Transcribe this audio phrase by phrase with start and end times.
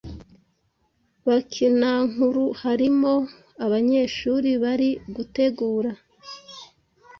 [1.27, 3.13] bakinankuru harimo
[3.65, 5.91] abanyeshuri bari gutegura